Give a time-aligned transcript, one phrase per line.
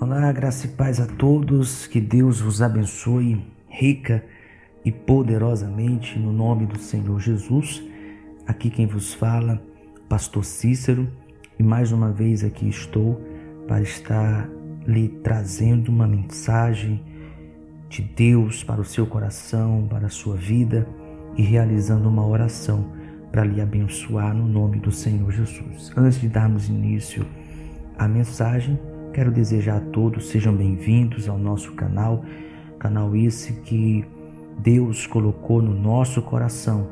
[0.00, 4.24] Olá, graça e paz a todos, que Deus vos abençoe rica
[4.82, 7.82] e poderosamente no nome do Senhor Jesus.
[8.46, 9.62] Aqui quem vos fala,
[10.08, 11.06] Pastor Cícero,
[11.58, 13.20] e mais uma vez aqui estou
[13.68, 14.48] para estar
[14.86, 17.04] lhe trazendo uma mensagem
[17.90, 20.88] de Deus para o seu coração, para a sua vida
[21.36, 22.90] e realizando uma oração
[23.30, 25.92] para lhe abençoar no nome do Senhor Jesus.
[25.94, 27.26] Antes de darmos início
[27.98, 28.80] à mensagem,
[29.12, 32.24] Quero desejar a todos sejam bem-vindos ao nosso canal,
[32.78, 34.04] canal esse que
[34.56, 36.86] Deus colocou no nosso coração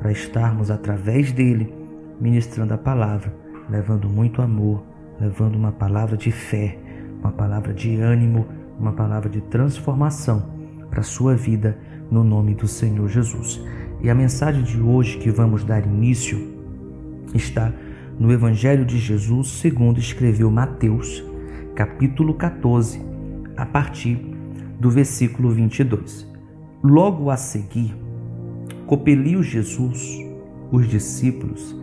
[0.00, 1.72] para estarmos através dele
[2.20, 3.32] ministrando a palavra,
[3.68, 4.82] levando muito amor,
[5.20, 6.76] levando uma palavra de fé,
[7.20, 10.50] uma palavra de ânimo, uma palavra de transformação
[10.90, 11.78] para a sua vida
[12.10, 13.62] no nome do Senhor Jesus.
[14.02, 16.52] E a mensagem de hoje que vamos dar início
[17.32, 17.72] está
[18.18, 21.29] no Evangelho de Jesus, segundo escreveu Mateus,
[21.74, 23.00] capítulo 14,
[23.56, 24.16] a partir
[24.78, 26.28] do versículo 22.
[26.82, 27.94] Logo a seguir,
[28.86, 30.18] compeliu Jesus
[30.70, 31.78] os discípulos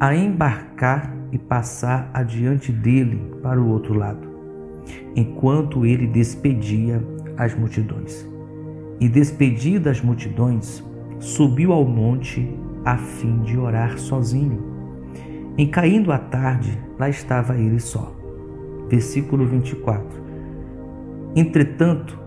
[0.00, 4.28] a embarcar e passar adiante dele para o outro lado,
[5.14, 7.02] enquanto ele despedia
[7.36, 8.26] as multidões.
[9.00, 10.82] E despedidas as multidões,
[11.20, 12.48] subiu ao monte
[12.84, 14.62] a fim de orar sozinho.
[15.56, 18.17] Em caindo a tarde, lá estava ele só
[18.88, 20.06] versículo 24.
[21.36, 22.18] Entretanto,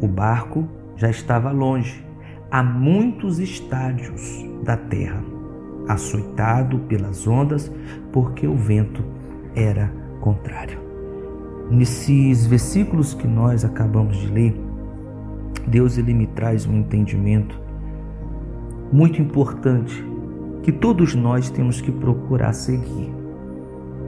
[0.00, 2.04] o barco já estava longe,
[2.50, 5.22] a muitos estádios da terra,
[5.86, 7.72] açoitado pelas ondas,
[8.12, 9.04] porque o vento
[9.54, 10.78] era contrário.
[11.70, 14.60] Nesses versículos que nós acabamos de ler,
[15.66, 17.60] Deus ele me traz um entendimento
[18.90, 20.04] muito importante
[20.62, 23.12] que todos nós temos que procurar seguir.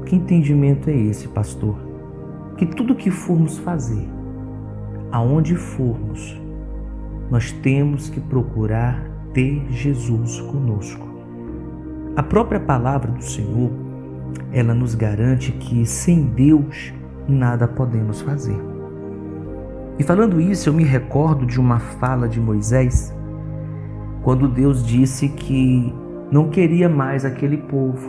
[0.06, 1.89] Que entendimento é esse, pastor?
[2.61, 4.06] Que tudo que formos fazer,
[5.11, 6.39] aonde formos,
[7.30, 11.09] nós temos que procurar ter Jesus conosco.
[12.15, 13.71] A própria palavra do Senhor,
[14.53, 16.93] ela nos garante que sem Deus
[17.26, 18.60] nada podemos fazer.
[19.98, 23.10] E falando isso, eu me recordo de uma fala de Moisés,
[24.22, 25.94] quando Deus disse que
[26.31, 28.06] não queria mais aquele povo,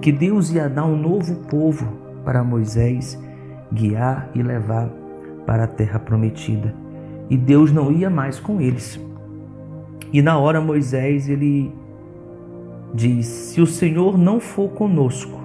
[0.00, 1.88] que Deus ia dar um novo povo
[2.24, 3.18] para Moisés
[3.72, 4.88] guiar e levar
[5.46, 6.74] para a terra prometida.
[7.30, 9.00] E Deus não ia mais com eles.
[10.12, 11.72] E na hora Moisés ele
[12.94, 15.38] diz: Se o Senhor não for conosco,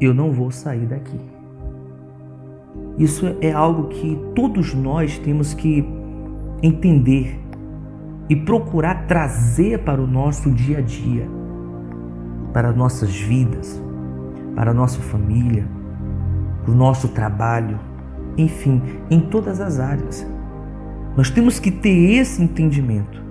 [0.00, 1.18] eu não vou sair daqui.
[2.98, 5.84] Isso é algo que todos nós temos que
[6.62, 7.40] entender
[8.28, 11.28] e procurar trazer para o nosso dia a dia,
[12.52, 13.82] para nossas vidas,
[14.54, 15.66] para a nossa família,
[16.64, 17.78] para o nosso trabalho,
[18.36, 20.26] enfim, em todas as áreas.
[21.16, 23.22] Nós temos que ter esse entendimento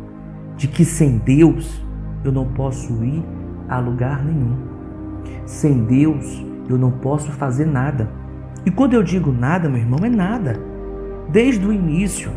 [0.56, 1.84] de que sem Deus
[2.24, 3.24] eu não posso ir
[3.68, 4.56] a lugar nenhum.
[5.46, 8.10] Sem Deus eu não posso fazer nada.
[8.66, 10.58] E quando eu digo nada, meu irmão, é nada.
[11.30, 12.32] Desde o início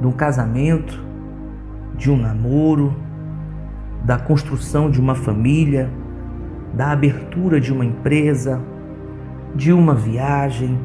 [0.00, 1.00] de um casamento,
[1.96, 2.94] de um namoro,
[4.04, 5.90] da construção de uma família,
[6.74, 8.60] da abertura de uma empresa,
[9.54, 10.78] de uma viagem,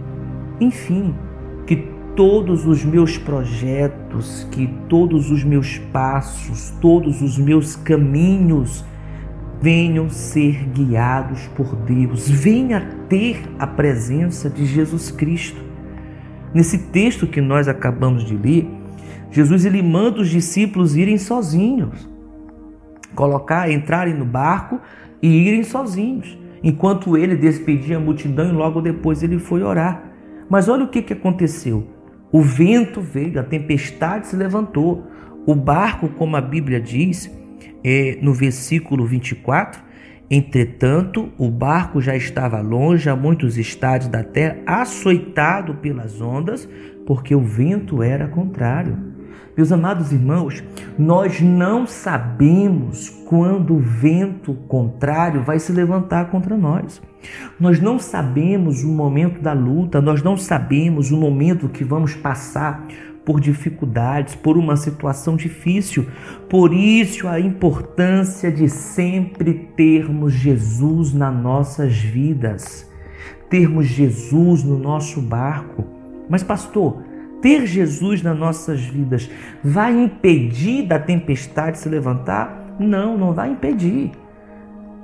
[0.59, 1.13] enfim,
[1.65, 8.85] que todos os meus projetos, que todos os meus passos, todos os meus caminhos
[9.61, 15.61] venham ser guiados por Deus, venha ter a presença de Jesus Cristo.
[16.53, 18.69] Nesse texto que nós acabamos de ler,
[19.31, 22.07] Jesus ele manda os discípulos irem sozinhos,
[23.15, 24.79] colocar, entrarem no barco
[25.21, 30.11] e irem sozinhos enquanto ele despedia a multidão e logo depois ele foi orar.
[30.49, 31.87] Mas olha o que, que aconteceu.
[32.31, 35.05] O vento veio, a tempestade se levantou.
[35.45, 37.29] O barco, como a Bíblia diz,
[37.83, 39.83] é, no versículo 24,
[40.31, 46.67] entretanto, o barco já estava longe a muitos estádios da terra, açoitado pelas ondas,
[47.05, 49.12] porque o vento era contrário.
[49.55, 50.63] Meus amados irmãos,
[50.97, 57.01] nós não sabemos quando o vento contrário vai se levantar contra nós.
[57.59, 62.85] Nós não sabemos o momento da luta, nós não sabemos o momento que vamos passar
[63.25, 66.07] por dificuldades, por uma situação difícil.
[66.49, 72.89] Por isso, a importância de sempre termos Jesus nas nossas vidas,
[73.49, 75.85] termos Jesus no nosso barco.
[76.29, 77.03] Mas, pastor,
[77.43, 79.29] ter Jesus nas nossas vidas
[79.61, 82.77] vai impedir da tempestade se levantar?
[82.79, 84.11] Não, não vai impedir.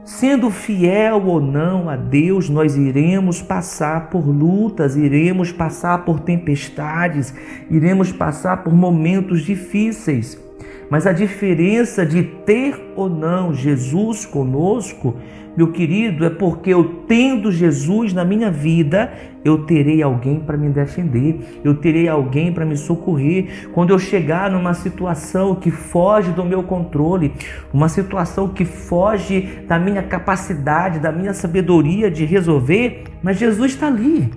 [0.06, 7.36] Sendo fiel ou não a Deus, nós iremos passar por lutas, iremos passar por tempestades,
[7.70, 10.49] iremos passar por momentos difíceis.
[10.90, 15.16] Mas a diferença de ter ou não Jesus conosco
[15.60, 19.12] meu querido, é porque eu tendo Jesus na minha vida,
[19.44, 23.68] eu terei alguém para me defender, eu terei alguém para me socorrer.
[23.74, 27.34] Quando eu chegar numa situação que foge do meu controle,
[27.74, 33.88] uma situação que foge da minha capacidade, da minha sabedoria de resolver, mas Jesus está
[33.88, 34.32] ali.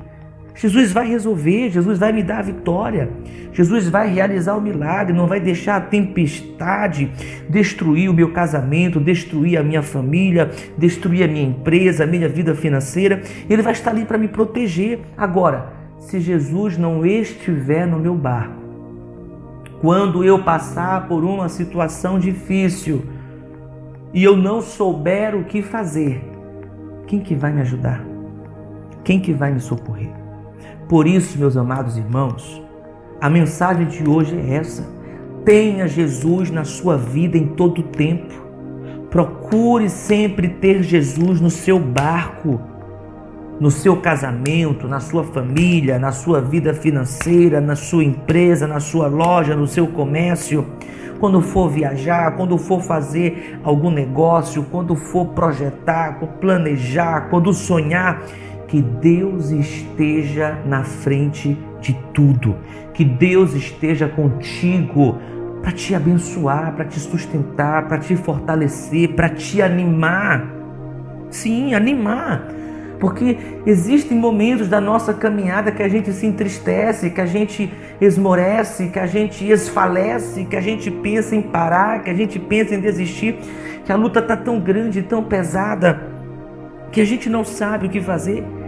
[0.54, 3.08] Jesus vai resolver, Jesus vai me dar a vitória,
[3.52, 7.10] Jesus vai realizar o milagre, não vai deixar a tempestade
[7.48, 12.54] destruir o meu casamento, destruir a minha família, destruir a minha empresa, a minha vida
[12.54, 13.22] financeira.
[13.48, 15.00] Ele vai estar ali para me proteger.
[15.16, 18.62] Agora, se Jesus não estiver no meu barco,
[19.80, 23.02] quando eu passar por uma situação difícil
[24.14, 26.22] e eu não souber o que fazer,
[27.06, 28.04] quem que vai me ajudar?
[29.04, 30.21] Quem que vai me socorrer?
[30.92, 32.62] Por isso, meus amados irmãos,
[33.18, 34.86] a mensagem de hoje é essa.
[35.42, 38.34] Tenha Jesus na sua vida em todo o tempo.
[39.08, 42.60] Procure sempre ter Jesus no seu barco,
[43.58, 49.06] no seu casamento, na sua família, na sua vida financeira, na sua empresa, na sua
[49.06, 50.66] loja, no seu comércio.
[51.18, 58.22] Quando for viajar, quando for fazer algum negócio, quando for projetar, planejar, quando sonhar,
[58.72, 62.56] que Deus esteja na frente de tudo,
[62.94, 65.18] que Deus esteja contigo
[65.60, 70.50] para te abençoar, para te sustentar, para te fortalecer, para te animar.
[71.28, 72.48] Sim, animar.
[72.98, 73.36] Porque
[73.66, 77.70] existem momentos da nossa caminhada que a gente se entristece, que a gente
[78.00, 82.74] esmorece, que a gente esfalece, que a gente pensa em parar, que a gente pensa
[82.74, 83.36] em desistir,
[83.84, 86.00] que a luta está tão grande, tão pesada,
[86.90, 88.61] que a gente não sabe o que fazer.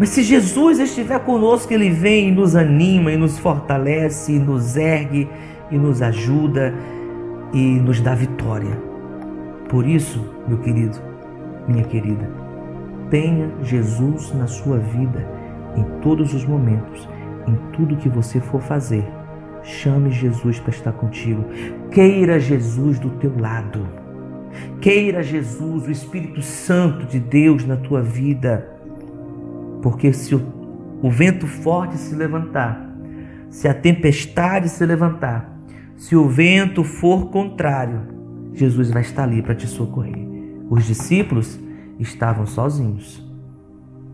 [0.00, 4.74] Mas se Jesus estiver conosco, Ele vem e nos anima, e nos fortalece, e nos
[4.74, 5.28] ergue,
[5.70, 6.72] e nos ajuda,
[7.52, 8.80] e nos dá vitória.
[9.68, 10.98] Por isso, meu querido,
[11.68, 12.26] minha querida,
[13.10, 15.28] tenha Jesus na sua vida
[15.76, 17.06] em todos os momentos,
[17.46, 19.04] em tudo que você for fazer.
[19.62, 21.44] Chame Jesus para estar contigo.
[21.90, 23.86] Queira Jesus do teu lado.
[24.80, 28.79] Queira Jesus, o Espírito Santo de Deus na tua vida
[29.82, 30.42] porque se o,
[31.02, 32.88] o vento forte se levantar,
[33.48, 35.58] se a tempestade se levantar,
[35.96, 38.00] se o vento for contrário,
[38.54, 40.26] Jesus vai estar ali para te socorrer.
[40.68, 41.58] Os discípulos
[41.98, 43.26] estavam sozinhos.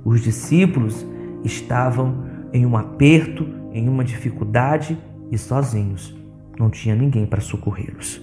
[0.04, 1.06] Os discípulos
[1.44, 4.98] estavam em um aperto, em uma dificuldade
[5.30, 6.16] e sozinhos.
[6.58, 8.20] Não tinha ninguém para socorrê-los.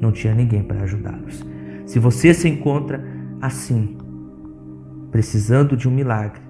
[0.00, 1.44] Não tinha ninguém para ajudá-los.
[1.84, 3.04] Se você se encontra
[3.40, 3.96] assim,
[5.10, 6.40] precisando de um milagre,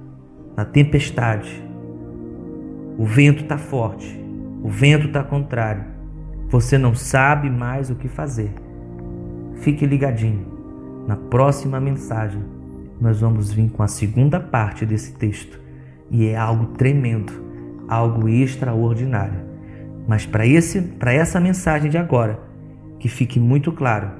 [0.57, 1.63] na tempestade,
[2.97, 4.19] o vento está forte,
[4.63, 5.85] o vento está contrário,
[6.49, 8.51] você não sabe mais o que fazer.
[9.57, 10.47] Fique ligadinho.
[11.07, 12.43] Na próxima mensagem,
[13.01, 15.61] nós vamos vir com a segunda parte desse texto
[16.11, 17.33] e é algo tremendo,
[17.87, 19.41] algo extraordinário.
[20.09, 22.41] Mas para esse, para essa mensagem de agora,
[22.99, 24.11] que fique muito claro,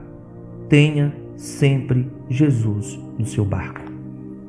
[0.69, 3.81] tenha sempre Jesus no seu barco.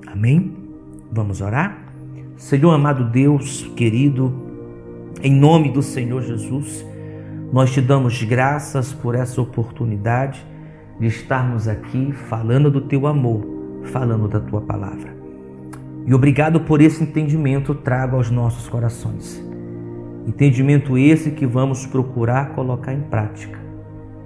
[0.06, 0.67] Amém?
[1.12, 1.86] Vamos orar?
[2.36, 4.34] Senhor amado Deus, querido,
[5.24, 6.86] em nome do Senhor Jesus,
[7.52, 10.46] nós te damos graças por essa oportunidade
[11.00, 13.42] de estarmos aqui falando do teu amor,
[13.86, 15.16] falando da tua palavra.
[16.06, 19.42] E obrigado por esse entendimento trago aos nossos corações.
[20.28, 23.58] Entendimento esse que vamos procurar colocar em prática,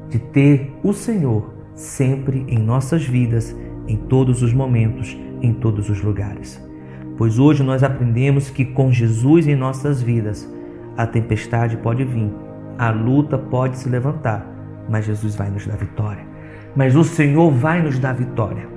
[0.10, 3.56] de ter o Senhor sempre em nossas vidas,
[3.88, 6.71] em todos os momentos, em todos os lugares
[7.22, 10.52] pois hoje nós aprendemos que com Jesus em nossas vidas,
[10.98, 12.34] a tempestade pode vir,
[12.80, 14.44] a luta pode se levantar,
[14.90, 16.26] mas Jesus vai nos dar vitória.
[16.76, 18.68] Mas o Senhor vai nos dar vitória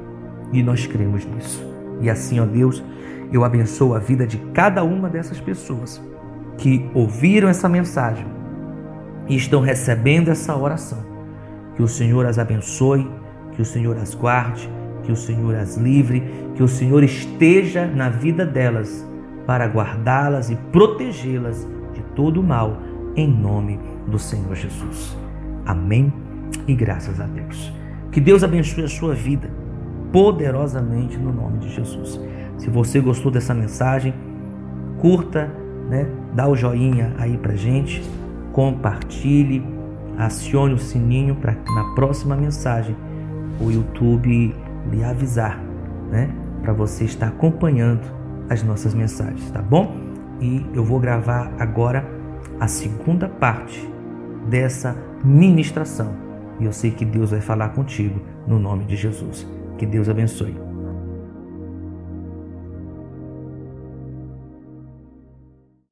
[0.53, 1.67] e nós cremos nisso.
[2.03, 2.85] E assim, ó Deus,
[3.33, 5.99] eu abençoo a vida de cada uma dessas pessoas
[6.59, 8.27] que ouviram essa mensagem
[9.27, 10.99] e estão recebendo essa oração.
[11.77, 13.11] Que o Senhor as abençoe,
[13.53, 14.69] que o Senhor as guarde
[15.05, 16.23] que o Senhor as livre,
[16.55, 19.07] que o Senhor esteja na vida delas
[19.47, 22.79] para guardá-las e protegê-las de todo o mal,
[23.17, 25.17] em nome do Senhor Jesus.
[25.67, 26.13] Amém
[26.67, 27.73] e graças a Deus.
[28.11, 29.51] Que Deus abençoe a sua vida
[30.13, 32.21] poderosamente no nome de Jesus.
[32.57, 34.15] Se você gostou dessa mensagem,
[34.99, 35.51] curta,
[35.89, 36.07] né?
[36.33, 38.03] Dá o joinha aí pra gente,
[38.53, 39.65] compartilhe,
[40.17, 42.97] acione o sininho para na próxima mensagem
[43.61, 44.55] o YouTube
[44.91, 45.59] lhe avisar,
[46.11, 46.31] né?
[46.63, 48.03] Para você estar acompanhando
[48.49, 49.95] as nossas mensagens, tá bom?
[50.41, 52.05] E eu vou gravar agora
[52.61, 53.89] a segunda parte
[54.49, 56.15] dessa ministração.
[56.61, 59.47] E eu sei que Deus vai falar contigo no nome de Jesus.
[59.79, 60.64] Que Deus abençoe.